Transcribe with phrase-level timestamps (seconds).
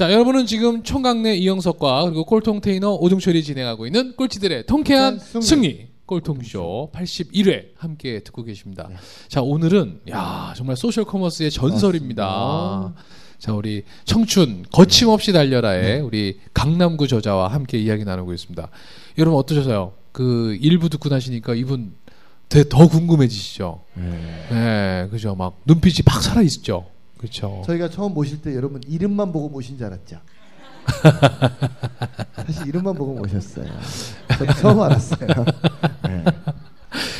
[0.00, 5.44] 자, 여러분은 지금 총각네 이영석과 그리고 꼴통테이너 오종철이 진행하고 있는 꼴찌들의 통쾌한 승리.
[5.44, 5.88] 승리.
[6.06, 8.86] 꼴통쇼 81회 함께 듣고 계십니다.
[8.88, 8.96] 네.
[9.28, 12.24] 자, 오늘은 야, 정말 소셜 커머스의 전설입니다.
[12.24, 13.02] 맞습니다.
[13.38, 16.00] 자, 우리 청춘 거침없이 달려라의 네.
[16.00, 18.70] 우리 강남구 저자와 함께 이야기 나누고 있습니다.
[19.18, 19.92] 여러분 어떠셨어요?
[20.12, 21.92] 그 일부 듣고 나시니까 이분
[22.48, 23.82] 되- 더 궁금해지시죠?
[24.50, 25.34] 네, 그죠.
[25.34, 26.86] 막 눈빛이 팍 살아 있죠.
[27.20, 27.62] 그렇죠.
[27.66, 30.20] 저희가 처음 모실 때 여러분 이름만 보고 모신 줄 알았죠.
[32.46, 33.66] 사실 이름만 보고 모셨어요.
[34.38, 35.28] 저도 처음 알았어요.
[36.08, 36.24] 네.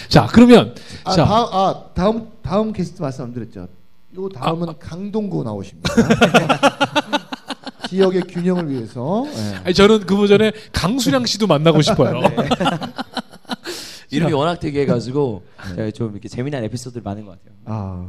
[0.08, 3.68] 자, 그러면 아, 자, 다음, 아 다음 다음 게스트 말씀 안 드렸죠.
[4.16, 5.92] 요 다음은 강동구 나오십니다.
[7.90, 9.26] 지역의 균형을 위해서.
[9.26, 9.54] 네.
[9.64, 12.22] 아니, 저는 그 버전에 강수량 씨도 만나고 싶어요.
[14.10, 15.44] 이름이 워낙 특이해가지고
[15.76, 17.54] 제가 좀 이렇게 재미난 에피소드들 많은 것 같아요.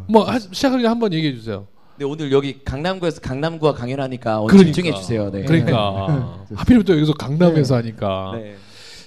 [0.09, 1.67] 아뭐 하- 시작하기 한번 얘기해 주세요.
[1.97, 4.73] 근데 오늘 여기 강남구에서 강남구와 강연하니까 오늘 그러니까.
[4.73, 5.29] 집중해 주세요.
[5.31, 5.43] 네.
[5.43, 8.31] 그러니까 하필이면 또 여기서 강남에서 하니까.
[8.35, 8.55] 네.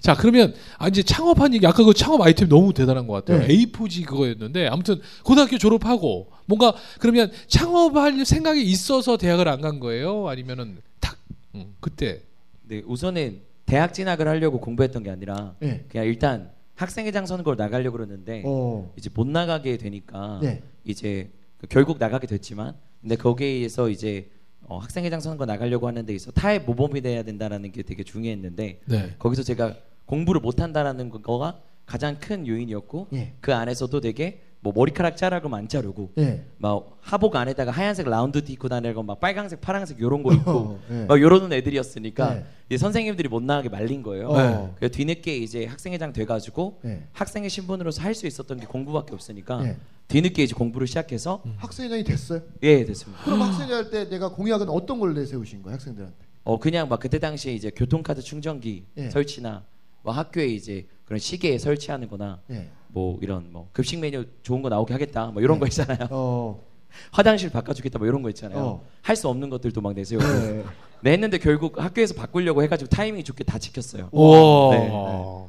[0.00, 3.46] 자 그러면 아 이제 창업한 얘기 아까 그 창업 아이템 너무 대단한 것 같아요.
[3.46, 3.48] 네.
[3.48, 10.28] A4G 그거였는데 아무튼 고등학교 졸업하고 뭔가 그러면 창업할 생각이 있어서 대학을 안 간 거예요?
[10.28, 11.16] 아니면은 딱
[11.54, 12.20] 음, 그때
[12.68, 15.84] 네, 우선은 대학 진학을 하려고 공부했던 게 아니라 네.
[15.88, 18.92] 그냥 일단 학생회장 선거를 나가려고 그러는데 어.
[18.98, 20.62] 이제 못 나가게 되니까 네.
[20.84, 24.30] 이제 그 결국 나가게 됐지만 근데 거기에서 이제
[24.62, 29.14] 어, 학생회장 선거 나가려고 하는 데 있어 타의 모범이 돼야 된다라는 게 되게 중요했는데 네.
[29.18, 29.76] 거기서 제가
[30.06, 33.34] 공부를 못 한다라는 거가 가장 큰 요인이었고 예.
[33.40, 36.42] 그 안에서도 되게 뭐 머리카락 자르고 안 자르고 예.
[36.56, 41.04] 막 하복 안에다가 하얀색 라운드 티 입고 다니고 막 빨강색 파란색 요런 거 입고 예.
[41.04, 42.46] 막 요러는 애들이었으니까 네.
[42.70, 44.28] 이제 선생님들이 못 나가게 말린 거예요.
[44.30, 44.74] 어.
[44.78, 47.06] 그래서 뒤늦게 이제 학생회장 돼가지고 네.
[47.12, 49.76] 학생의 신분으로서 할 수 있었던 게 공부밖에 없으니까 네.
[50.08, 52.40] 뒤늦게 이제 공부를 시작해서 학생회장이 됐어요.
[52.62, 53.22] 예 됐습니다.
[53.24, 56.16] 그럼 학생회 할 때 내가 공약은 어떤 걸 내세우신 거예요, 학생들한테?
[56.44, 59.10] 어 그냥 막 그때 당시에 이제 교통카드 충전기 예.
[59.10, 59.64] 설치나
[60.02, 62.68] 뭐 학교에 이제 그런 시계 설치하는거나 예.
[62.88, 65.60] 뭐 이런 뭐 급식 메뉴 좋은 거 나오게 하겠다 뭐 이런 네.
[65.60, 66.08] 거 있잖아요.
[66.10, 66.60] 어.
[67.10, 68.58] 화장실 바꿔주겠다 뭐 이런 거 있잖아요.
[68.58, 68.84] 어.
[69.02, 70.64] 할수 없는 것들도 막 내세우고 네.
[71.02, 74.08] 네, 했는데 결국 학교에서 바꾸려고 해가지고 타이밍이 좋게 다 지켰어요.
[74.12, 74.70] 와.
[74.76, 74.90] 네,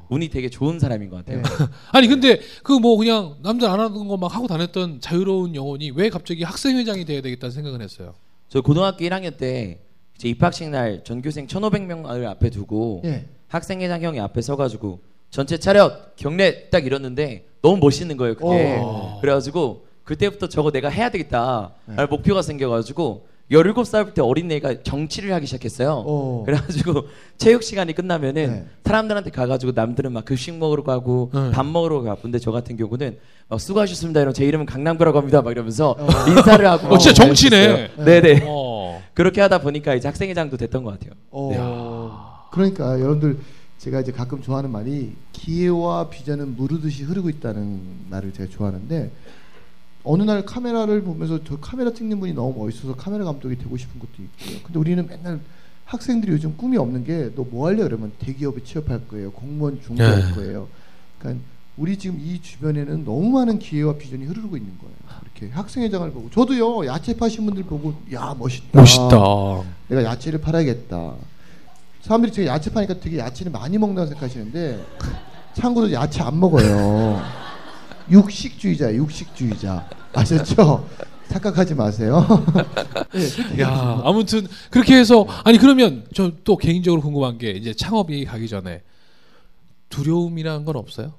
[0.09, 1.41] 운이 되게 좋은 사람인 것 같아요.
[1.41, 1.49] 네.
[1.93, 6.09] 아니 근데 그 뭐 그냥 남들 안 하던 거 막 하고 다녔던 자유로운 영혼이 왜
[6.09, 8.15] 갑자기 학생회장이 돼야 되겠다는 생각을 했어요.
[8.49, 9.79] 저 고등학교 1학년 때
[10.17, 13.25] 이제 입학식 날 전교생 1,500명을 앞에 두고 예.
[13.47, 14.99] 학생회장 형이 앞에 서가지고
[15.35, 18.77] 전체 차렷 경례 딱 이랬는데 너무 멋있는 거예요 그게.
[18.77, 19.19] 오.
[19.19, 22.05] 그래가지고 그때부터 저거 내가 해야 되겠다 네.
[22.05, 26.03] 목표가 생겨가지고 17살 때 어린애가 정치를 하기 시작했어요.
[26.07, 26.43] 어.
[26.45, 27.07] 그래가지고
[27.37, 28.65] 체육 시간이 끝나면은 네.
[28.85, 31.51] 사람들한테 가가지고 남들은 막 급식 먹으러 가고 네.
[31.51, 33.17] 밥 먹으러 가는데 저 같은 경우는
[33.49, 34.21] 막 수고하셨습니다.
[34.21, 35.41] 이런 제 이름은 강남구라고 합니다.
[35.41, 36.07] 막 이러면서 어.
[36.29, 37.67] 인사를 하고 어, 진짜 막 정치네.
[37.67, 38.05] 그랬었어요.
[38.05, 38.45] 네네.
[38.47, 39.03] 어.
[39.13, 41.11] 그렇게 하다 보니까 이제 학생회장도 됐던 것 같아요.
[41.29, 43.37] 어, 그러니까 여러분들
[43.79, 49.11] 제가 이제 가끔 좋아하는 말이 기회와 비전은 무르듯이 흐르고 있다는 말을 제가 좋아하는데
[50.03, 54.11] 어느 날 카메라를 보면서 저 카메라 찍는 분이 너무 멋있어서 카메라 감독이 되고 싶은 것도
[54.19, 54.59] 있고요.
[54.63, 55.39] 근데 우리는 맨날
[55.85, 59.31] 학생들이 요즘 꿈이 없는 게 너뭐 하려 그러면 대기업에 취업할 거예요.
[59.31, 60.31] 공무원 중개할 네.
[60.33, 60.67] 거예요.
[61.19, 61.43] 그러니까
[61.77, 64.95] 우리 지금 이 주변에는 너무 많은 기회와 비전이 흐르고 있는 거예요.
[65.23, 68.79] 이렇게 학생회장을 보고 저도요 야채 파신 분들 보고 야 멋있다.
[68.79, 69.17] 멋있다.
[69.89, 71.15] 내가 야채를 팔아야겠다.
[72.05, 74.85] 사람들이 제가 야채 파니까 되게 야채를 많이 먹는다고 생각하시는데
[75.55, 77.19] 참고로 야채 안 먹어요.
[78.11, 79.89] 육식주의자, 육식주의자.
[80.13, 80.87] 아셨죠?
[81.29, 82.23] 착각하지 마세요.
[83.55, 88.47] 네, 야, 아무튼 그렇게 해서 아니 그러면 저 또 개인적으로 궁금한 게 이제 창업이 가기
[88.47, 88.83] 전에
[89.89, 91.15] 두려움이라는 건 없어요?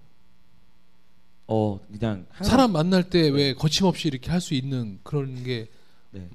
[1.49, 5.67] 어 그냥 항상, 사람 만날 때 왜 거침없이 이렇게 할 수 있는 그런 게
[6.13, 6.29] 네.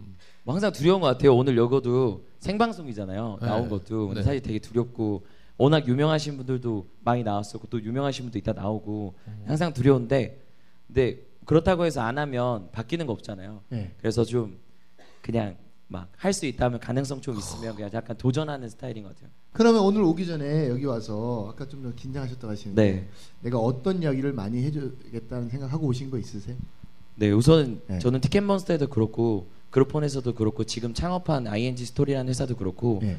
[0.43, 1.33] 뭐 항상 두려운 것 같아요.
[1.37, 3.37] 오늘 여거도 생방송이잖아요.
[3.41, 3.47] 네.
[3.47, 4.23] 나온 것도 근데 네.
[4.23, 5.23] 사실 되게 두렵고
[5.57, 9.43] 워낙 유명하신 분들도 많이 나왔었고 또 유명하신 분도 이따 나오고 음.
[9.45, 10.41] 항상 두려운데
[10.87, 13.61] 근데 그렇다고 해서 안 하면 바뀌는 거 없잖아요.
[13.69, 13.91] 네.
[13.99, 14.57] 그래서 좀
[15.21, 15.55] 그냥
[15.87, 19.29] 막 할 수 있다면 가능성 좀 있으면 그냥 약간 도전하는 스타일인 것 같아요.
[19.51, 23.07] 그러면 오늘 오기 전에 여기 와서 아까 좀더 긴장하셨다고 하시는데 네.
[23.41, 26.55] 내가 어떤 이야기를 많이 해주겠다는 생각하고 오신 거 있으세요?
[27.15, 27.99] 네, 우선 네.
[27.99, 33.17] 저는 티켓몬스터에도 그렇고 그룹폰에서도 그렇고 지금 창업한 ING 스토리라는 회사도 그렇고 네.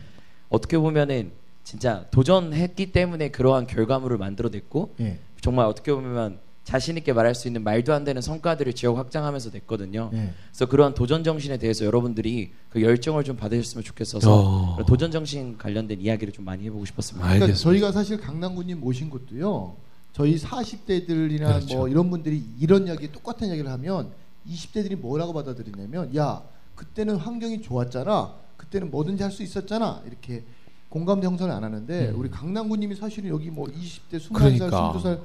[0.48, 1.32] 어떻게 보면은
[1.64, 5.18] 진짜 도전했기 때문에 그러한 결과물을 만들어냈고 예.
[5.40, 10.10] 정말 어떻게 보면 자신 있게 말할 수 있는 말도 안 되는 성과들을 지역 확장하면서 냈거든요.
[10.12, 10.32] 예.
[10.50, 14.86] 그래서 그러한 도전 정신에 대해서 여러분들이 그 열정을 좀 받으셨으면 좋겠어서 어.
[14.86, 17.26] 도전 정신 관련된 이야기를 좀 많이 해보고 싶었습니다.
[17.26, 17.46] 알겠습니다.
[17.46, 19.76] 그러니까 저희가 사실 강남구님 모신 것도요.
[20.12, 21.76] 저희 40대들이나 그렇죠.
[21.78, 24.12] 뭐 이런 분들이 이런 이야기 똑같은 이야기를 하면
[24.48, 26.42] 20대들이 뭐라고 받아들이냐면 야
[26.74, 28.34] 그때는 환경이 좋았잖아.
[28.56, 30.02] 그때는 뭐든지 할 수 있었잖아.
[30.06, 30.44] 이렇게
[30.88, 32.18] 공감대 형성을 안 하는데 음.
[32.18, 34.92] 우리 강남구님이 사실은 여기 뭐 20대 21살, 그러니까.
[34.94, 35.20] 22살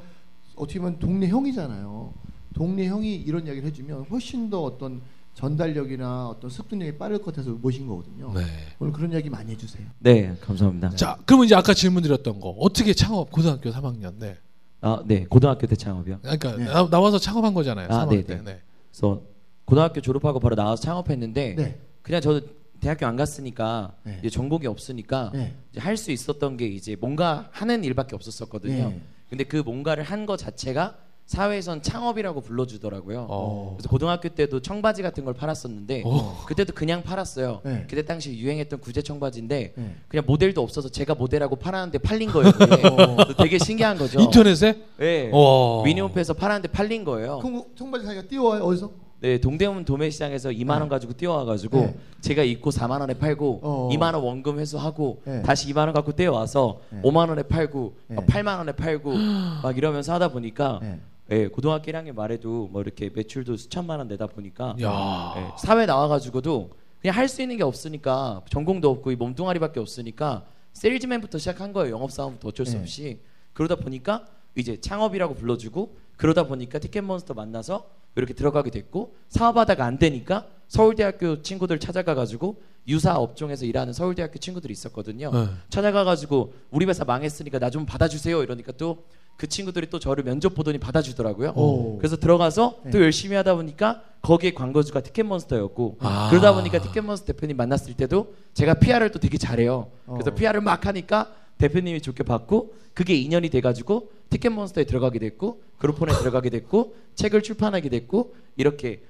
[0.55, 2.13] 어떻게 보면 동네 형이잖아요.
[2.53, 5.01] 동네 형이 이런 이야기를 해주면 훨씬 더 어떤
[5.35, 8.33] 전달력이나 어떤 습득력이 빠를 것 같아서 모신 거거든요.
[8.33, 8.41] 네.
[8.79, 9.85] 오늘 그런 이야기 많이 해주세요.
[9.99, 10.89] 네, 감사합니다.
[10.95, 14.37] 자, 그러면 이제 아까 질문 드렸던 거 어떻게 창업 고등학교 3학년 네.
[14.81, 16.19] 아, 네, 고등학교 때 창업이요.
[16.21, 16.65] 그러니까 네.
[16.65, 17.87] 나, 나와서 창업한 거잖아요.
[17.91, 18.41] 아, 3학년 네, 때.
[18.43, 18.61] 네.
[18.97, 19.01] 네.
[19.01, 19.21] 그래서
[19.65, 21.79] 고등학교 졸업하고 바로 나와서 창업했는데 네.
[22.01, 22.45] 그냥 저도
[22.79, 24.17] 대학교 안 갔으니까 네.
[24.19, 25.53] 이제 전공이 없으니까 네.
[25.77, 28.89] 할 수 있었던 게 이제 뭔가 하는 일밖에 없었었거든요.
[28.89, 29.01] 네.
[29.29, 30.97] 근데 그 뭔가를 한 거 자체가
[31.27, 33.27] 사회에선 창업이라고 불러주더라고요.
[33.29, 33.75] 어.
[33.77, 36.43] 그래서 고등학교 때도 청바지 같은 걸 팔았었는데 어.
[36.47, 37.61] 그때도 그냥 팔았어요.
[37.63, 37.85] 네.
[37.89, 39.95] 그때 당시 유행했던 구제 청바지인데 네.
[40.07, 42.51] 그냥 모델도 없어서 제가 모델하고 팔았는데 팔린 거예요.
[42.53, 44.21] 그래서 되게 신기한 거죠.
[44.21, 44.77] 인터넷에?
[44.97, 45.29] 네.
[45.33, 45.83] 어.
[45.83, 47.39] 미니홈피에서 팔았는데 팔린 거예요.
[47.39, 49.07] 그럼 청바지 사기가 띄워요 어디서?
[49.19, 50.89] 네, 동대문 도매시장에서 2만 원 네.
[50.89, 51.95] 가지고 뛰어와가지고 네.
[52.21, 53.89] 제가 입고 4만 원에 팔고 어.
[53.91, 55.41] 2만 원 원금 회수하고 네.
[55.41, 57.01] 다시 2만 원 갖고 뛰어와서 네.
[57.01, 58.15] 5만 원에 팔고 네.
[58.15, 59.13] 막 8만 원에 팔고
[59.63, 60.99] 막 이러면서 하다 보니까 네.
[61.29, 65.33] 예, 고등학교 1학년 말에도 뭐 이렇게 매출도 수천만 원 내다 보니까 야.
[65.37, 66.69] 예, 사회 나와가지고도
[67.01, 72.11] 그냥 할 수 있는 게 없으니까 전공도 없고 이 몸뚱아리밖에 없으니까 세일즈맨부터 시작한 거예요 영업
[72.11, 72.79] 사원부터 어쩔 수 네.
[72.81, 73.19] 없이
[73.53, 74.25] 그러다 보니까
[74.55, 81.79] 이제 창업이라고 불러주고 그러다 보니까 티켓몬스터 만나서 이렇게 들어가게 됐고 사업하다가 안 되니까 서울대학교 친구들
[81.79, 85.47] 찾아가가지고 유사 업종에서 일하는 서울대학교 친구들이 있었거든요 네.
[85.69, 89.03] 찾아가가지고 우리 회사 망했으니까 나 좀 받아주세요 이러니까 또
[89.37, 91.97] 그 친구들이 또 저를 면접 보더니 받아주더라고요 오.
[91.99, 92.91] 그래서 들어가서 네.
[92.91, 96.27] 또 열심히 하다 보니까 거기에 광고주가 티켓몬스터였고 아.
[96.29, 99.91] 그러다 보니까 티켓몬스터 대표님 만났을 때도 제가 PR을 또 되게 잘해요.
[100.05, 100.33] 그래서 어.
[100.33, 106.95] PR을 막 하니까 대표님이 좋게 봤고 그게 인연이 돼가지고 티켓몬스터에 들어가게 됐고 그룹폰에 들어가게 됐고
[107.13, 109.03] 책을 출판하게 됐고 이렇게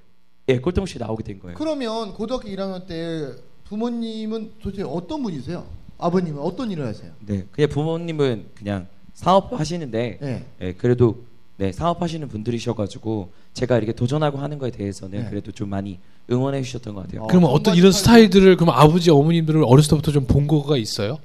[0.49, 1.57] 예 꼴통씨 나오게 된 거예요.
[1.57, 3.31] 그러면 고등학교 1학년 때
[3.63, 5.65] 부모님은 도대체 어떤 분이세요?
[5.97, 7.11] 아버님은 어떤 일을 하세요?
[7.25, 8.87] 네, 그냥 부모님은 그냥
[9.17, 10.45] 사업 하시는데 네.
[10.61, 11.23] 예, 그래도
[11.57, 15.29] 네 사업하시는 분들이셔가지고 제가 이렇게 도전하고 하는 거에 대해서는 네.
[15.29, 15.97] 그래도 좀 많이
[16.29, 17.23] 응원해 주셨던 것 같아요.
[17.23, 21.17] 어, 그러면 어떤 이런 팔고- 스타일들을 그럼 아버지 어머님들을 어렸을 때부터 좀 본 거가 있어요?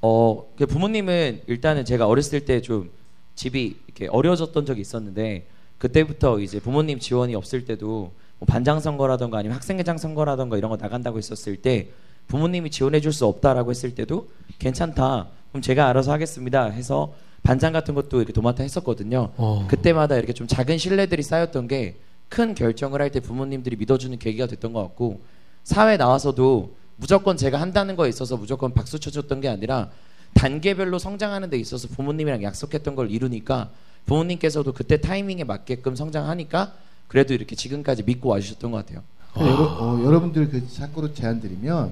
[0.00, 2.90] 어, 그 부모님은 일단은 제가 어렸을 때 좀
[3.34, 5.46] 집이 이렇게 어려졌던 적이 있었는데
[5.76, 11.18] 그때부터 이제 부모님 지원이 없을 때도 뭐 반장 선거라던가 아니면 학생회장 선거라던가 이런 거 나간다고
[11.18, 11.88] 했었을 때
[12.28, 14.28] 부모님이 지원해 줄 수 없다라고 했을 때도
[14.58, 15.28] 괜찮다.
[15.50, 16.66] 그럼 제가 알아서 하겠습니다.
[16.66, 17.12] 해서
[17.42, 19.32] 반장 같은 것도 이렇게 도맡아 했었거든요.
[19.36, 19.66] 어.
[19.68, 21.96] 그때마다 이렇게 좀 작은 신뢰들이 쌓였던 게
[22.30, 25.20] 큰 결정을 할 때 부모님들이 믿어주는 계기가 됐던 것 같고
[25.64, 29.90] 사회 나와서도 무조건 제가 한다는 거에 있어서 무조건 박수 쳐줬던 게 아니라
[30.34, 33.70] 단계별로 성장하는 데 있어서 부모님이랑 약속했던 걸 이루니까
[34.06, 36.72] 부모님께서도 그때 타이밍에 맞게끔 성장하니까
[37.08, 39.02] 그래도 이렇게 지금까지 믿고 와주셨던 것 같아요.
[39.36, 41.90] 여러, 어, 여러분들 그 참고로 제안 드리면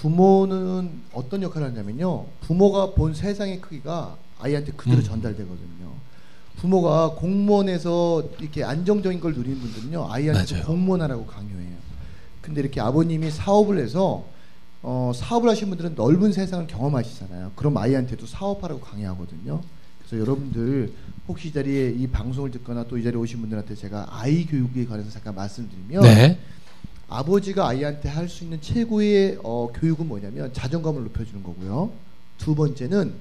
[0.00, 2.24] 부모는 어떤 역할을 하냐면요.
[2.40, 5.04] 부모가 본 세상의 크기가 아이한테 그대로 음.
[5.04, 5.90] 전달되거든요.
[6.56, 10.10] 부모가 공무원에서 이렇게 안정적인 걸 누리는 분들은요.
[10.10, 10.66] 아이한테 맞아요.
[10.66, 11.76] 공무원 하라고 강요해요.
[12.40, 14.24] 근데 이렇게 아버님이 사업을 해서
[14.82, 17.52] 어, 사업을 하신 분들은 넓은 세상을 경험하시잖아요.
[17.54, 19.60] 그럼 아이한테도 사업하라고 강요하거든요.
[19.98, 20.94] 그래서 여러분들
[21.28, 25.10] 혹시 이 자리에 이 방송을 듣거나 또 이 자리에 오신 분들한테 제가 아이 교육에 관해서
[25.10, 26.38] 잠깐 말씀드리면 네.
[27.10, 31.92] 아버지가 아이한테 할 수 있는 최고의 어, 교육은 뭐냐면 자존감을 높여주는 거고요.
[32.38, 33.14] 두 번째는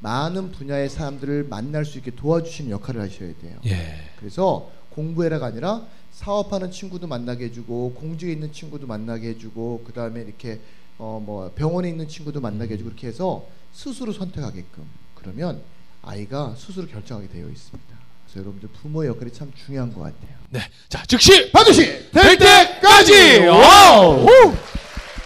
[0.00, 3.58] 많은 분야의 사람들을 만날 수 있게 도와주시는 역할을 하셔야 돼요.
[3.66, 3.96] 예.
[4.18, 10.60] 그래서 공부해라가 아니라 사업하는 친구도 만나게 해주고 공주에 있는 친구도 만나게 해주고 그 다음에 이렇게
[10.98, 14.84] 어 뭐 병원에 있는 친구도 만나게 해주고 그렇게 해서 스스로 선택하게끔
[15.14, 15.62] 그러면
[16.02, 17.96] 아이가 스스로 결정하게 되어 있습니다.
[18.36, 20.36] 그래서 여러분들 부모의 역할이 참 중요한 것 같아요.
[20.50, 20.60] 네.
[20.88, 23.38] 자, 즉시 반드시 될 때까지.
[23.46, 24.26] 와우.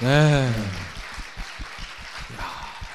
[0.00, 0.48] 네.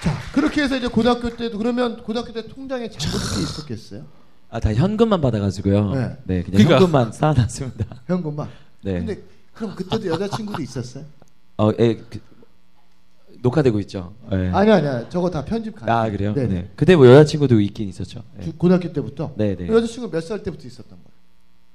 [0.01, 4.05] 자 그렇게 해서 이제 고등학교 때도 그러면 고등학교 때 통장에 잔고들이 있었겠어요?
[4.49, 5.91] 아 다 현금만 받아가지고요.
[5.93, 5.99] 네.
[6.23, 7.85] 네, 그냥 그러니까- 현금만 쌓아놨습니다.
[8.07, 8.49] 현금만.
[8.83, 8.93] 네.
[8.93, 9.21] 근데
[9.53, 11.03] 그럼 그때도 여자친구도 있었어요?
[11.57, 12.19] 어, 예, 그,
[13.45, 14.13] 녹화되고 있죠.
[14.31, 14.49] 예.
[14.53, 15.93] 아니 아니야 저거 다 편집 가능.
[15.93, 16.33] 아 그래요?
[16.33, 16.47] 네.
[16.47, 16.69] 네.
[16.75, 18.23] 그때 뭐 여자친구도 있긴 있었죠.
[18.37, 18.51] 네.
[18.57, 19.33] 고등학교 때부터.
[19.37, 19.67] 네, 네.
[19.67, 21.15] 여자친구 몇 살 때부터 있었던 거예요?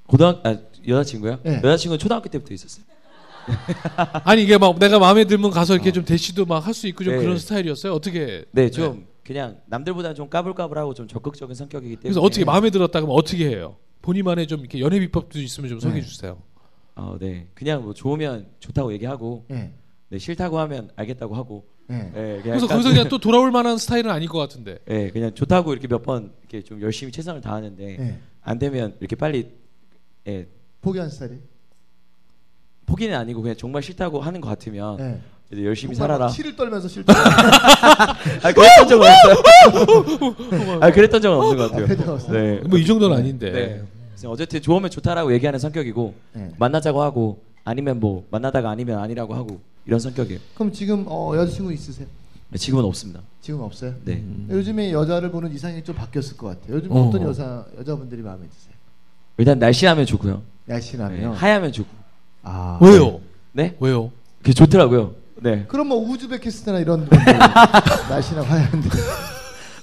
[0.09, 1.39] 고등학 아 여자친구요?
[1.45, 1.61] 네.
[1.63, 2.85] 여자친구는 초등학교 때부터 있었어요.
[4.25, 7.15] 아니 이게 막 내가 마음에 들면 가서 이렇게 좀 대시도 막 할 수 있고 좀
[7.15, 7.21] 네.
[7.21, 7.93] 그런 스타일이었어요.
[7.95, 8.45] 어떻게?
[8.51, 12.03] 네, 좀 그냥 남들보다 좀 까불까불하고 좀 적극적인 성격이기 때문에.
[12.03, 13.77] 그래서 어떻게 마음에 들었다 그러면 어떻게 해요?
[14.03, 16.07] 본인만의 좀 이렇게 연애 비법도 있으면 좀 소개해 네.
[16.07, 16.39] 주세요.
[16.97, 19.73] 어, 네, 그냥 뭐 좋으면 좋다고 얘기하고, 예.
[20.11, 21.95] 네 싫다고 하면 알겠다고 하고, 예.
[21.95, 24.79] 네, 그냥 그래서 거기서 그냥 또 돌아올 만한 스타일은 아닐 것 같은데.
[24.87, 28.19] 네, 그냥 좋다고 이렇게 몇 번 이렇게 좀 열심히 최선을 다하는데 예.
[28.43, 29.53] 안 되면 이렇게 빨리
[30.27, 30.47] 예,
[30.81, 31.39] 포기한 스타일이.
[32.87, 35.21] 포기는 아니고 그냥 정말 싫다고 하는 것 같으면 예.
[35.53, 36.27] 이제 열심히 살아라.
[36.27, 37.13] 막 치를 떨면서 싫다.
[38.43, 40.79] 아 그랬던 적은 없어요.
[40.83, 42.13] 아 그랬던 적은 없는 것 아, 같아요.
[42.15, 42.33] 없어요?
[42.33, 42.61] 네.
[42.69, 43.51] 뭐 이 정도는 아닌데.
[43.53, 43.83] 네.
[44.29, 46.49] 어쨌든 좋으면 좋다라고 얘기하는 성격이고 예.
[46.59, 49.61] 만나자고 하고 아니면 뭐 만나다가 아니면 아니라고 하고
[49.91, 50.39] 이런 성격이에요.
[50.55, 52.07] 그럼 지금 어, 여자친구 있으세요?
[52.51, 53.23] 네, 지금은 없습니다.
[53.41, 53.93] 지금 없어요?
[54.05, 54.15] 네.
[54.19, 54.47] 음.
[54.49, 56.77] 요즘에 여자를 보는 이상이 좀 바뀌었을 것 같아요.
[56.77, 57.09] 요즘 어.
[57.09, 57.11] 어.
[57.11, 58.75] 떤 여자 여자분들이 마음에 드세요?
[59.39, 60.43] 일단 날씬하면 좋고요.
[60.67, 60.75] 네.
[60.75, 61.33] 날씬하면.
[61.33, 61.91] 하야면 좋고.
[62.45, 62.79] 아.
[62.81, 63.21] 왜요?
[63.51, 63.77] 네?
[63.81, 64.13] 왜요?
[64.39, 65.15] 그게 좋더라고요.
[65.43, 65.65] 네.
[65.67, 67.09] 그럼 뭐 우즈베키스탄이나 이런
[68.09, 68.89] 날씬하고 하얀데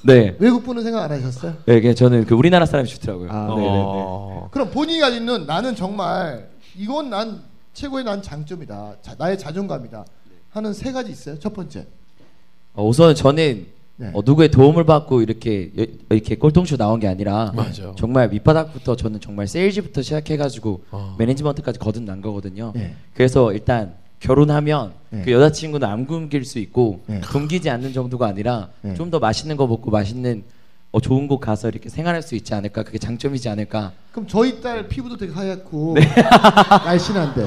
[0.05, 0.37] 네.
[0.39, 1.53] 외국 분은 생각 안 하셨어요?
[1.65, 3.29] 네, 그냥 저는 그 우리나라 사람이 좋더라고요.
[3.29, 3.67] 아, 네, 네, 네.
[3.83, 4.47] 어.
[4.51, 6.47] 그럼 본인이 가진 는 나는 정말
[6.77, 7.41] 이건 난
[7.77, 8.95] 최고의 난 장점이다.
[9.03, 10.03] 자, 나의 자존감이다.
[10.49, 11.37] 하는 세 가지 있어요.
[11.37, 11.85] 첫 번째.
[12.73, 13.67] 어, 우선 저는
[13.97, 14.09] 네.
[14.15, 17.93] 어, 누구의 도움을 받고 이렇게 여- 이렇게 꼴통쇼 나온 게 아니라 맞아.
[17.95, 21.15] 정말 밑바닥부터 저는 정말 세일즈부터 시작해가지고 어.
[21.19, 22.71] 매니지먼트까지 거듭난 거거든요.
[22.73, 22.95] 네.
[23.13, 25.21] 그래서 일단 결혼하면 네.
[25.23, 27.19] 그 여자친구는 안 굶길 수 있고 네.
[27.21, 28.95] 굶기지 않는 정도가 아니라 네.
[28.95, 30.43] 좀 더 맛있는 거 먹고 맛있는
[30.91, 34.87] 어, 좋은 곳 가서 이렇게 생활할 수 있지 않을까 그게 장점이지 않을까 그럼 저희 딸
[34.87, 35.95] 피부도 되게 하얗고
[36.85, 37.45] 날씬한데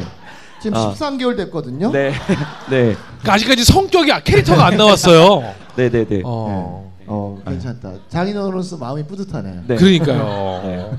[0.63, 0.93] 지금 아.
[0.93, 1.91] 13개월 됐거든요.
[1.91, 2.13] 네
[2.71, 2.95] 네.
[2.95, 5.55] 그러니까 아직까지 성격이 캐릭터가 안 나왔어요.
[5.77, 6.23] 네, 네, 네.
[6.25, 6.91] 어.
[7.07, 7.93] 어 괜찮다.
[8.09, 9.63] 장인어른으로서 마음이 뿌듯하네.
[9.67, 9.75] 네.
[9.77, 10.99] 그러니까요.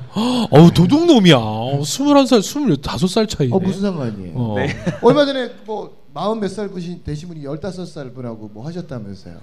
[0.51, 1.37] 어우 도둑놈이야.
[1.37, 2.39] 21살,
[2.81, 3.55] 25살 차이네.
[3.55, 4.33] 어 무슨 상관이에요?
[4.37, 4.55] 어.
[4.57, 4.75] 네.
[5.01, 9.35] 얼마 전에 뭐 마흔 몇 살 분이 되신 분이 열다섯 살 분하고 뭐 하셨다면서요?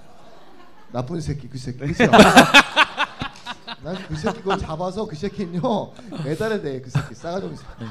[0.92, 2.04] 나쁜 새끼 그 새끼 그죠?
[3.92, 5.60] 난 그 새끼 그거 잡아서 그 새끼는요
[6.24, 7.84] 매달아야 돼그 새끼 싸가지 없는 새끼.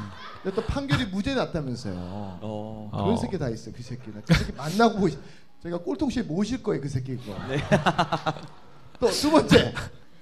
[0.44, 1.94] 근데 또 판결이 무죄 났다면서요.
[1.98, 2.90] 어.
[2.92, 3.04] 어.
[3.04, 4.12] 그런 새끼 다 있어 그 새끼.
[4.12, 5.18] 나그 새끼 만나고 보시-
[5.64, 7.36] 제가 꼴통씨에 모실 거예요 그 새끼 그거.
[9.00, 9.74] 또두 번째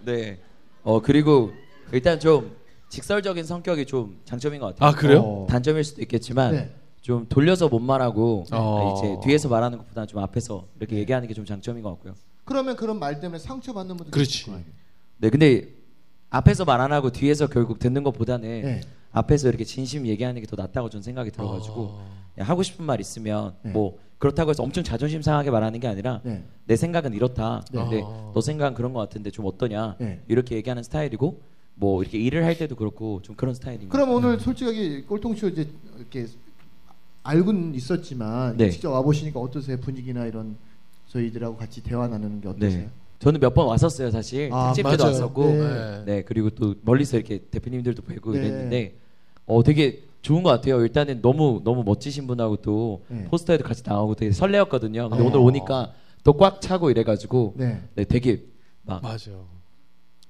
[0.04, 0.40] 네.
[0.84, 1.52] 어 그리고
[1.92, 2.56] 일단 좀
[2.90, 4.90] 직설적인 성격이 좀 장점인 것 같아요.
[4.90, 5.20] 아 그래요?
[5.22, 5.48] 어.
[5.50, 6.76] 단점일 수도 있겠지만 네.
[7.02, 8.96] 좀 돌려서 못 말하고 어.
[8.98, 12.14] 이제 뒤에서 말하는 것보다 좀 앞에서 이렇게 얘기하는 게 좀 장점인 것 같고요.
[12.46, 14.52] 그러면 그런 말 때문에 상처 받는 분들 그렇지.
[15.18, 15.68] 네, 근데
[16.30, 18.82] 앞에서 말 안 하고 뒤에서 결국 듣는 것보다는 네.
[19.12, 22.08] 앞에서 이렇게 진심 얘기하는 게 더 낫다고 저는 생각이 들어가지고 어.
[22.34, 23.72] 그냥 하고 싶은 말 있으면 네.
[23.72, 26.44] 뭐 그렇다고 해서 엄청 자존심 상하게 말하는 게 아니라 네.
[26.66, 27.64] 내 생각은 이렇다.
[27.72, 27.80] 네.
[27.82, 28.32] 근데 어.
[28.36, 29.96] 너 생각은 그런 것 같은데 좀 어떠냐?
[30.00, 30.22] 네.
[30.28, 31.42] 이렇게 얘기하는 스타일이고
[31.76, 34.10] 뭐 이렇게 일을 할 때도 그렇고 좀 그런 스타일인 것 그럼.
[34.12, 36.28] 오늘 솔직하게 꼴통쇼 이제 이렇게
[37.24, 38.70] 알고는 있었지만 네.
[38.70, 40.58] 직접 와 보시니까 어떠세요 분위기나 이런
[41.08, 42.90] 저희들하고 같이 대화 나누는 게 어떠세요?
[43.26, 43.30] 네.
[43.32, 44.98] 저는 몇 번 왔었어요 사실 아, 특집 맞아요.
[44.98, 46.04] 때도 왔었고 네.
[46.06, 46.22] 네.
[46.24, 48.40] 그리고 또 멀리서 이렇게 대표님들도 뵈고 네.
[48.40, 48.96] 이랬는데
[49.48, 53.26] 어 되게 좋은 것 같아요 일단은 너무 너무 멋지신 분하고 또 네.
[53.26, 55.28] 포스터에도 같이 나오고 되게 설레었거든요 근데 어.
[55.28, 55.92] 오늘 오니까
[56.24, 57.82] 또 꽉 차고 이래가지고 네.
[57.96, 58.44] 네 되게
[58.84, 59.32] 막 맞아.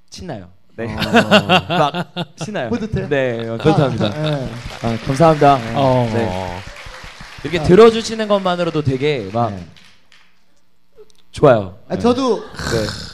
[0.10, 0.98] 신나요 네 어.
[1.70, 3.10] 막 신나요 뿌듯해요?
[3.10, 4.50] 네 어, 감사합니다 네.
[4.84, 6.06] 아, 감사합니다 어.
[6.14, 6.30] 네.
[7.44, 9.66] 이렇게 들어주시는 것만으로도 되게 막 네.
[11.36, 12.48] 좋아요 아, 저도 네.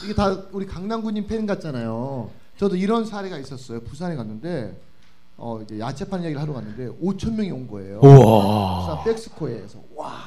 [0.04, 2.30] 이게 다 우리 강남구님 팬 같잖아요.
[2.56, 3.82] 저도 이런 사례가 있었어요.
[3.82, 4.80] 부산에 갔는데
[5.38, 8.00] 어 이제 야채 파는 얘기를 하러 갔는데 5천 명이 온 거예요.
[8.04, 8.80] 우와.
[8.80, 10.20] 부산 백스코에서 와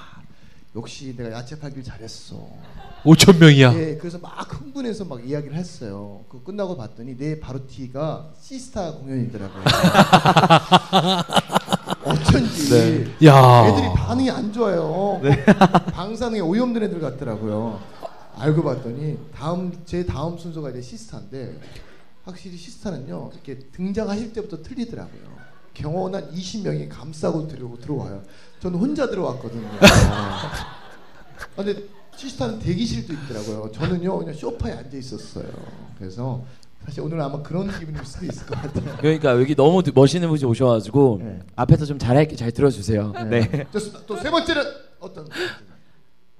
[0.75, 2.49] 역시 내가 야채 팔길 잘했어.
[3.05, 3.75] 5천 명이야.
[3.75, 6.25] 예, 그래서 막 흥분해서 막 이야기를 했어요.
[6.29, 9.63] 그 끝나고 봤더니 내 바로 티가 시스타 공연이더라고요.
[12.35, 13.27] 어쩐지 네.
[13.29, 13.67] 야.
[13.69, 15.21] 애들이 반응이 안 좋아요.
[15.93, 17.81] 방사능에 오염된 애들 같더라고요.
[18.37, 21.61] 알고 봤더니 다음 제 다음 순서가 이제 시스타인데
[22.25, 25.35] 확실히 시스타는요 이렇게 등장하실 때부터 틀리더라고요.
[25.75, 28.23] 경호원 한 20명이 감싸고 들어오고 들어와요.
[28.61, 29.69] 저는 혼자 들어왔거든요.
[30.11, 30.51] 아,
[31.57, 31.85] 근데
[32.17, 33.71] 시스타는 대기실도 있더라고요.
[33.73, 35.47] 저는요 그냥 소파에 앉아 있었어요.
[35.99, 36.43] 그래서
[36.85, 38.97] 사실 오늘 아마 그런 기분일 수도 있을 것 같아요.
[38.99, 41.39] 그러니까 여기 너무 멋있는 분이 오셔가지고 네.
[41.57, 43.67] 앞에서 좀 잘할게 잘 들어주세요 네.
[44.07, 44.63] 또세 번째는
[45.01, 45.27] 어떤?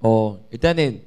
[0.01, 1.03] 어 일단은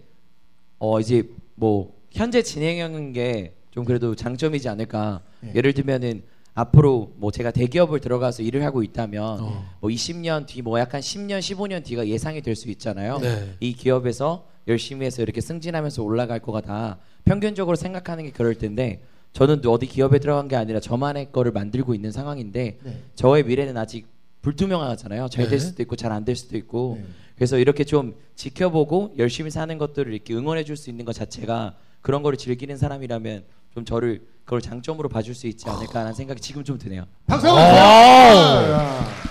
[0.80, 1.24] 어 이제
[1.56, 5.22] 뭐 현재 진행형인 게좀 그래도 장점이지 않을까.
[5.42, 5.52] 네.
[5.56, 6.24] 예를 들면은
[6.56, 9.66] 앞으로 뭐 제가 대기업을 들어가서 일을 하고 있다면 어.
[9.80, 13.20] 뭐 20년 뒤 뭐 약간 10년 15년 뒤가 예상이 될 수 있잖아요.
[13.20, 13.56] 네.
[13.60, 19.02] 이 기업에서 열심히 해서 이렇게 승진하면서 올라갈 거가 다 평균적으로 생각하는 게 그럴 텐데
[19.38, 23.04] 저는 또 어디 기업에 들어간 게 아니라 저만의 거를 만들고 있는 상황인데 네.
[23.14, 24.08] 저의 미래는 아직
[24.42, 25.28] 불투명하잖아요.
[25.30, 25.60] 잘될 네.
[25.60, 26.98] 수도 있고 잘 안 될 수도 있고.
[27.00, 27.06] 네.
[27.36, 32.24] 그래서 이렇게 좀 지켜보고 열심히 사는 것들을 이렇게 응원해 줄 수 있는 것 자체가 그런
[32.24, 33.44] 거를 즐기는 사람이라면
[33.76, 37.04] 좀 저를 그걸 장점으로 봐줄 수 있지 않을까라는 생각이 지금 좀 드네요.
[37.28, 37.52] 박수 오.
[37.52, 38.72] 한번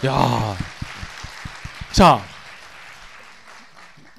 [0.06, 0.56] 야.
[1.92, 2.20] 자.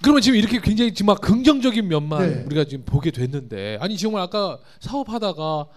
[0.01, 2.43] 그러면 지금 이렇게 굉장히 지금 막 긍정적인 면만 네.
[2.45, 5.67] 우리가 지금 보게 됐는데 아니 정말 아까 사업하다가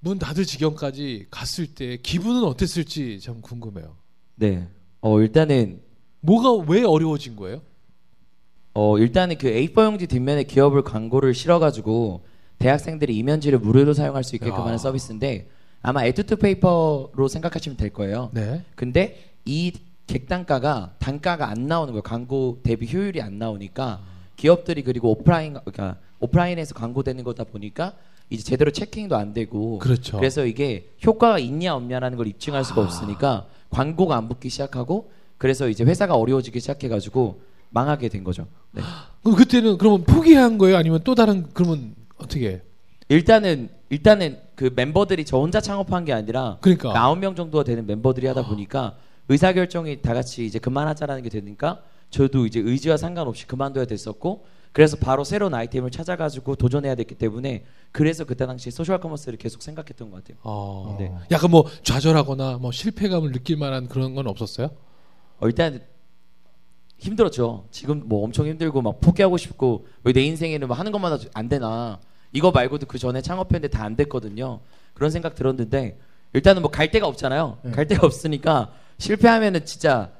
[0.00, 3.96] 문 닫을 지경까지 갔을 때 기분은 어땠을지 참 궁금해요.
[4.36, 4.68] 네.
[5.00, 5.80] 어 일단은
[6.20, 7.62] 뭐가 왜 어려워진 거예요?
[8.72, 12.24] 어 일단은 그 A4 용지 뒷면에 기업을 광고를 실어가지고
[12.58, 14.64] 대학생들이 이면지를 무료로 사용할 수 있게끔 야.
[14.64, 15.48] 하는 서비스인데
[15.82, 18.30] 아마 에투투 페이퍼로 생각하시면 될 거예요.
[18.32, 18.64] 네.
[18.74, 19.72] 근데 이
[20.06, 22.02] 객단가가 단가가 안 나오는 거예요.
[22.02, 24.00] 광고 대비 효율이 안 나오니까
[24.36, 27.94] 기업들이 그리고 오프라인 그러니까 오프라인에서 광고되는 거다 보니까
[28.30, 30.16] 이제 제대로 체킹도 안 되고 그렇죠.
[30.16, 35.84] 그래서 이게 효과가 있냐 없냐라는 걸 입증할 수가 없으니까 광고가 안 붙기 시작하고 그래서 이제
[35.84, 38.46] 회사가 어려워지기 시작해가지고 망하게 된 거죠.
[38.72, 38.82] 네.
[39.22, 40.76] 그럼 그때는 그러면 포기한 거예요?
[40.76, 42.62] 아니면 또 다른 그러면 어떻게?
[43.08, 46.98] 일단은 일단은 그 멤버들이 저 혼자 창업한 게 아니라 그러니까.
[46.98, 48.96] 아홉 명 정도가 되는 멤버들이 하다 보니까
[49.28, 54.96] 의사 결정이 다 같이 이제 그만하자라는 게 되니까 저도 이제 의지와 상관없이 그만둬야 됐었고 그래서
[54.96, 60.22] 바로 새로운 아이템을 찾아가지고 도전해야 됐기 때문에 그래서 그때 당시 social commerce를 계속 생각했던 것
[60.22, 60.36] 같아요.
[60.42, 60.96] 어.
[60.98, 61.12] 네.
[61.30, 64.70] 약간 뭐 좌절하거나 뭐 실패감을 느낄 만한 그런 건 없었어요?
[65.38, 65.80] 어, 일단
[66.98, 67.66] 힘들었죠.
[67.70, 72.00] 지금 뭐 엄청 힘들고 막 포기하고 싶고 왜 내 인생에는 뭐 하는 것마다 안 되나
[72.32, 74.60] 이거 말고도 그 전에 창업했는데 다 안 됐거든요.
[74.94, 75.98] 그런 생각 들었는데
[76.34, 77.58] 일단은 뭐 갈 데가 없잖아요.
[77.62, 77.70] 네.
[77.70, 80.10] 갈 데가 없으니까 실패하면은 진짜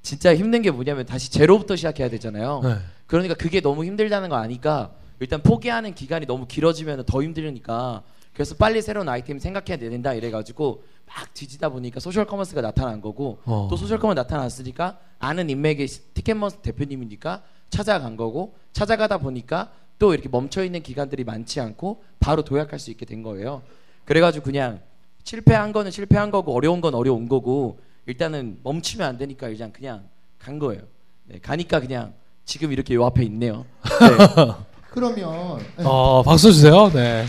[0.00, 2.60] 진짜 힘든 게 뭐냐면 다시 제로부터 시작해야 되잖아요.
[2.62, 2.76] 네.
[3.06, 8.80] 그러니까 그게 너무 힘들다는 거 아니까 일단 포기하는 기간이 너무 길어지면 더 힘들으니까 그래서 빨리
[8.82, 13.66] 새로운 아이템 생각해야 된다 이래가지고 막 뒤지다 보니까 social commerce가 나타난 거고 어.
[13.70, 20.62] 또 social commerce 나타났으니까 아는 인맥의 티켓몬스터 대표님이니까 찾아간 거고 찾아가다 보니까 또 이렇게 멈춰
[20.62, 23.62] 있는 기간들이 많지 않고 바로 도약할 수 있게 된 거예요.
[24.04, 24.80] 그래가지고 그냥
[25.30, 30.08] 실패한 거는 실패한 거고 어려운 건 어려운 거고 일단은 멈추면 안 되니까 일단 그냥
[30.38, 30.82] 간 거예요.
[31.24, 33.66] 네, 가니까 그냥 지금 이렇게 요 앞에 있네요.
[33.82, 34.54] 네.
[34.90, 35.84] 그러면 네.
[35.84, 36.88] 어, 박수 주세요.
[36.92, 37.26] 네.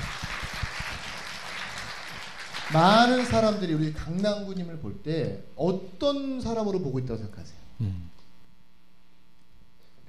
[2.71, 7.57] 많은 사람들이 우리 강남구님을 볼 때 어떤 사람으로 보고 있다고 생각하세요?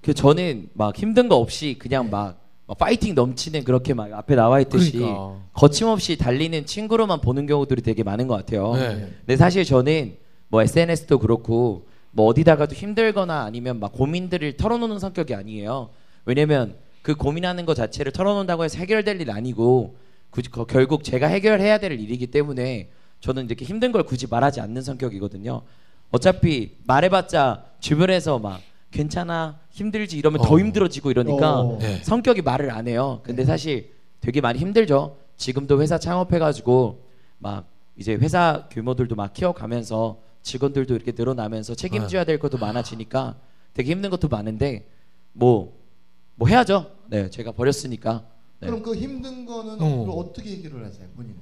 [0.02, 2.10] 그 저는 막 힘든 거 없이 그냥 네.
[2.10, 5.36] 막, 막 파이팅 넘치는 그렇게 막 앞에 나와 있듯이 그러니까.
[5.54, 8.74] 거침없이 달리는 친구로만 보는 경우들이 되게 많은 것 같아요.
[8.74, 9.08] 네.
[9.20, 10.16] 근데 사실 저는
[10.48, 15.90] 뭐 SNS도 그렇고 뭐 어디다가도 힘들거나 아니면 막 고민들을 털어놓는 성격이 아니에요.
[16.24, 19.96] 왜냐면 그 고민하는 것 자체를 털어놓는다고 해서 해결될 일 아니고
[20.30, 24.82] 굳이 거- 결국 제가 해결해야 될 일이기 때문에 저는 이렇게 힘든 걸 굳이 말하지 않는
[24.82, 25.62] 성격이거든요.
[26.10, 30.58] 어차피 말해봤자 주변에서 막 괜찮아 힘들지 이러면 더 어.
[30.58, 31.78] 힘들어지고 이러니까 어.
[31.78, 31.98] 네.
[32.02, 33.20] 성격이 말을 안 해요.
[33.22, 33.46] 근데 네.
[33.46, 35.16] 사실 되게 많이 힘들죠.
[35.36, 37.04] 지금도 회사 창업해가지고
[37.38, 43.36] 막 이제 회사 규모들도 막 키워가면서 직원들도 이렇게 늘어나면서 책임져야 될 것도 많아지니까
[43.74, 44.88] 되게 힘든 것도 많은데
[45.32, 46.90] 뭐뭐 해야죠.
[47.08, 48.24] 네, 제가 버렸으니까.
[48.60, 48.66] 네.
[48.66, 50.10] 그럼 그 힘든 거는 어.
[50.10, 51.36] 어떻게 해결을 하세요, 본인은?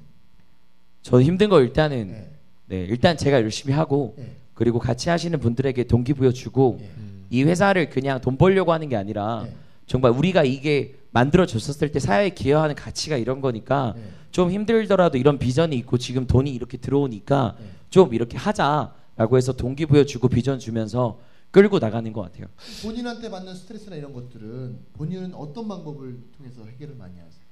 [1.02, 2.30] 저 힘든 거 일단은 네.
[2.66, 4.36] 네, 일단 제가 열심히 하고 네.
[4.54, 6.90] 그리고 같이 하시는 분들에게 동기부여 주고 네.
[7.30, 9.54] 이 회사를 그냥 돈 벌려고 하는 게 아니라 네.
[9.86, 14.02] 정말 우리가 이게 만들어졌었을 때 사회에 기여하는 가치가 이런 거니까 네.
[14.30, 17.66] 좀 힘들더라도 이런 비전이 있고 지금 돈이 이렇게 들어오니까 네.
[17.90, 21.18] 좀 이렇게 하자라고 해서 동기부여 주고 비전 주면서
[21.50, 22.46] 끌고 나가는 것 같아요.
[22.82, 27.46] 본인한테 받는 스트레스나 이런 것들은 본인은 어떤 방법을 통해서 해결을 많이 하세요?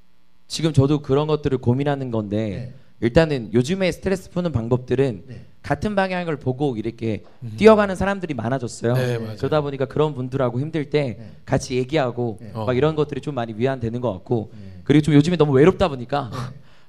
[0.46, 2.74] 지금 저도 그런 것들을 고민하는 건데 네.
[3.04, 5.40] 일단은 요즘에 스트레스 푸는 방법들은 네.
[5.62, 7.22] 같은 방향을 보고 이렇게
[7.58, 8.94] 뛰어가는 사람들이 많아졌어요.
[8.94, 9.18] 네.
[9.36, 11.30] 그러다 보니까 그런 분들하고 힘들 때 네.
[11.44, 12.52] 같이 얘기하고 네.
[12.54, 14.80] 막 이런 것들이 좀 많이 위안되는 것 같고 네.
[14.84, 16.30] 그리고 좀 요즘에 너무 외롭다 보니까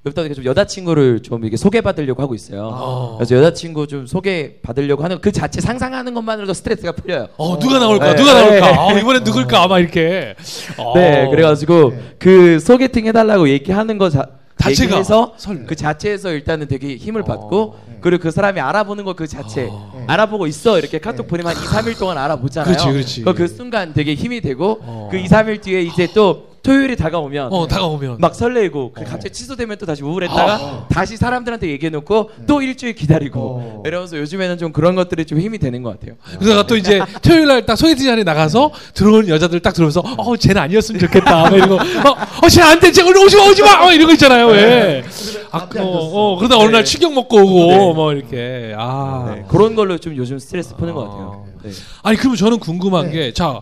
[0.06, 2.70] 외롭다 보니까 좀 여자친구를 좀 이렇게 소개받으려고 하고 있어요.
[2.74, 3.16] 아.
[3.18, 7.28] 그래서 여자친구 좀 소개받으려고 하는 그 자체 상상하는 것만으로도 스트레스가 풀려요.
[7.36, 8.14] 어, 누가 나올까?
[8.14, 8.16] 네.
[8.16, 8.72] 누가 나올까?
[8.72, 8.78] 네.
[8.78, 9.64] 아, 이번엔 누굴까?
[9.64, 10.36] 아마 이렇게.
[10.78, 10.94] 어.
[10.98, 12.16] 네, 그래가지고 네.
[12.20, 15.66] 그 소개팅 해달라고 얘기하는 거 자, 자체가 얘기해서 설레.
[15.66, 17.26] 그 자체에서 일단은 되게 힘을 어.
[17.26, 17.98] 받고 네.
[18.02, 19.92] 그리고 그 사람이 알아보는 거 그 자체 어.
[19.96, 20.04] 네.
[20.08, 21.28] 알아보고 있어 이렇게 카톡 네.
[21.28, 22.74] 보내면 한 2, 3일 동안 알아보잖아요.
[22.74, 23.22] 그렇지, 그렇지.
[23.24, 25.10] 그그 순간 되게 힘이 되고 어.
[25.12, 28.18] 그 2, 3일 뒤에 이제 또 토요일이 다가오면 어, 다가오면.
[28.20, 29.06] 막 설레고 그 어.
[29.06, 30.88] 갑자기 취소되면 또 다시 우울했다가 어.
[30.90, 33.84] 다시 사람들한테 얘기해놓고 또 일주일 기다리고 어.
[33.86, 36.16] 이러면서 요즘에는 좀 그런 것들이 좀 힘이 되는 것 같아요.
[36.40, 40.62] 그러다가 또 이제 토요일 날 딱 소개팅 자리에 나가서 들어오는 여자들 딱 들어오면서 어 쟤는
[40.62, 44.14] 아니었으면 좋겠다 막 이러고 어, 어 쟤는 안돼 쟤 오지 마 오지 마막 이런 거
[44.14, 45.04] 있잖아요 왜
[45.52, 46.10] 아, 앞에 어, 앉았어.
[46.14, 46.84] 어, 그러다 어느 날 네.
[46.84, 47.94] 치경 먹고 오고 네.
[47.94, 51.46] 뭐 이렇게 아 네, 그런 걸로 좀 요즘 스트레스 푸는 것 같아요.
[51.64, 51.72] 네.
[52.04, 53.12] 아니 그러면 저는 궁금한 네.
[53.14, 53.62] 게자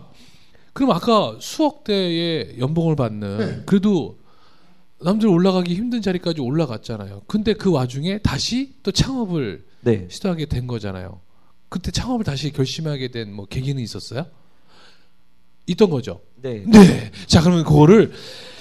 [0.74, 3.62] 그럼 아까 수억대의 연봉을 받는 네.
[3.64, 4.18] 그래도
[5.00, 7.22] 남들 올라가기 힘든 자리까지 올라갔잖아요.
[7.26, 10.06] 근데 그 와중에 다시 또 창업을 네.
[10.10, 11.20] 시도하게 된 거잖아요.
[11.68, 14.26] 그때 창업을 다시 결심하게 된 뭐 계기는 있었어요?
[15.66, 16.20] 있던 거죠.
[16.42, 16.62] 네.
[16.66, 17.10] 네.
[17.26, 18.12] 자 그러면 그거를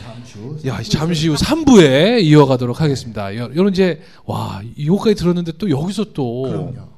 [0.02, 0.58] 잠시 후.
[0.66, 3.36] 야 잠시 후 3부에 이어가도록 하겠습니다.
[3.36, 6.93] 여- 여러분 이제 와 이거까지 들었는데 또 여기서 또 그럼요.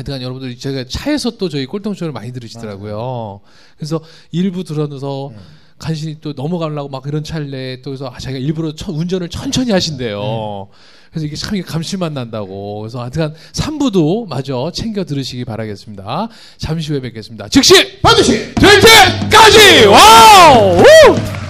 [0.00, 3.40] 하여튼 여러분들 제가 차에서 또 저희 꼴통쇼를 많이 들으시더라고요.
[3.76, 4.00] 그래서
[4.32, 5.38] 일부 들어서 네.
[5.78, 10.68] 간신히 또 넘어가려고 막 이런 찰래 또 그래서 아, 자기가 일부러 천- 운전을 천천히 하신대요.
[11.10, 12.80] 그래서 이게 참 이게 감실만 난다고.
[12.80, 16.28] 그래서 하여튼 3부도 마저 챙겨 들으시기 바라겠습니다.
[16.56, 17.48] 잠시 후에 뵙겠습니다.
[17.48, 20.78] 즉시 반드시 될 때까지 와우!
[20.78, 21.49] 우!